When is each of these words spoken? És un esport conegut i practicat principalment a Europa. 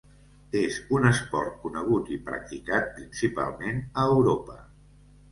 És 0.59 0.77
un 0.99 1.03
esport 1.09 1.59
conegut 1.65 2.09
i 2.15 2.17
practicat 2.29 2.87
principalment 2.95 3.83
a 4.05 4.07
Europa. 4.15 4.57